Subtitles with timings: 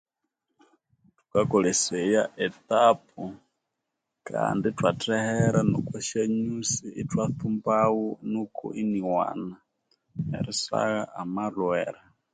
[1.17, 3.21] Thukakolesaya etapu
[4.29, 9.53] kandi ithwa thehera noko syanyusi ithwa tsumba ghu nuku iniwana
[10.37, 12.01] erisagha amalhwere